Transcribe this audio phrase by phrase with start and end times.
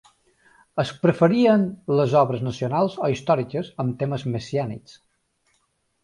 [0.83, 1.65] Es preferien
[1.99, 4.97] les obres nacionals o històriques amb temes messiànics.